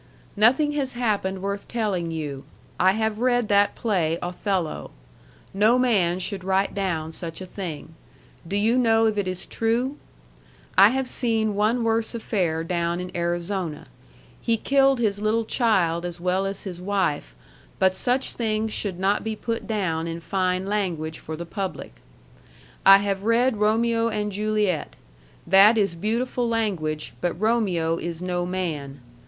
Nothing 0.35 0.71
has 0.71 0.93
happened 0.93 1.43
worth 1.43 1.67
telling 1.67 2.09
you. 2.09 2.43
I 2.79 2.93
have 2.93 3.19
read 3.19 3.49
that 3.49 3.75
play 3.75 4.17
Othello. 4.23 4.89
No 5.53 5.77
man 5.77 6.17
should 6.17 6.43
write 6.43 6.73
down 6.73 7.11
such 7.11 7.39
a 7.39 7.45
thing. 7.45 7.93
Do 8.47 8.55
you 8.55 8.79
know 8.79 9.05
if 9.05 9.19
it 9.19 9.27
is 9.27 9.45
true? 9.45 9.97
I 10.75 10.89
have 10.89 11.07
seen 11.07 11.53
one 11.53 11.83
worse 11.83 12.15
affair 12.15 12.63
down 12.63 12.99
in 12.99 13.15
Arizona. 13.15 13.85
He 14.41 14.57
killed 14.57 14.97
his 14.97 15.21
little 15.21 15.45
child 15.45 16.03
as 16.03 16.19
well 16.19 16.47
as 16.47 16.63
his 16.63 16.81
wife 16.81 17.35
but 17.77 17.93
such 17.93 18.33
things 18.33 18.73
should 18.73 18.97
not 18.99 19.23
be 19.23 19.35
put 19.35 19.67
down 19.67 20.07
in 20.07 20.19
fine 20.19 20.65
language 20.65 21.19
for 21.19 21.37
the 21.37 21.45
public. 21.45 21.93
I 22.87 22.97
have 22.97 23.21
read 23.21 23.57
Romeo 23.57 24.09
and 24.09 24.31
Juliet. 24.31 24.95
That 25.45 25.77
is 25.77 25.93
beautiful 25.93 26.49
language 26.49 27.13
but 27.21 27.39
Romeo 27.39 27.97
is 27.97 28.19
no 28.19 28.47
man. 28.47 29.01